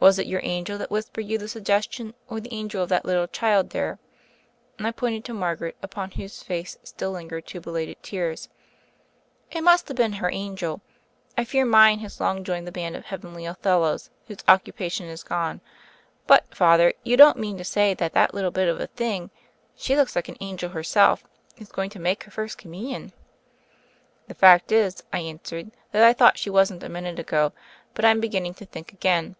[0.00, 3.28] "Was it your angel that whispered you the suggestion, or the angel of that little
[3.28, 4.00] child there?"
[4.76, 8.48] and I pointed to Margaret, upon whose face still lingered two belated tears.
[9.52, 10.80] "It must have been her angel:
[11.38, 15.60] I fear mine has long joined the band of heavenly Othellos whose occupation is gone.
[16.26, 19.30] But, Father, you don't mean to say that that little bit of a thing—
[19.76, 21.22] she looks like an angel herself—
[21.60, 23.12] is going to make her First Communion!"
[24.28, 27.52] "The fact Is," I answered, "that I thought she wasn't a minute ago:
[27.94, 29.36] but I'm beginning to think again.